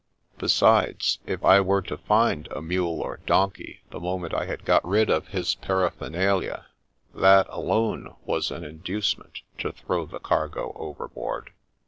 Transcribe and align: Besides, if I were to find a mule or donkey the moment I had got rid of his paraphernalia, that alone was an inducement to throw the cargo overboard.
Besides, 0.39 1.19
if 1.27 1.45
I 1.45 1.61
were 1.61 1.83
to 1.83 1.95
find 1.95 2.47
a 2.49 2.59
mule 2.59 3.01
or 3.03 3.19
donkey 3.27 3.83
the 3.91 3.99
moment 3.99 4.33
I 4.33 4.45
had 4.47 4.65
got 4.65 4.83
rid 4.83 5.11
of 5.11 5.27
his 5.27 5.53
paraphernalia, 5.53 6.65
that 7.13 7.45
alone 7.49 8.15
was 8.25 8.49
an 8.49 8.63
inducement 8.63 9.41
to 9.59 9.71
throw 9.71 10.07
the 10.07 10.17
cargo 10.19 10.73
overboard. 10.75 11.51